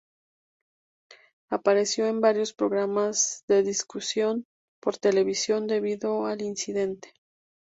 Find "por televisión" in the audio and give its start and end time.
4.81-5.67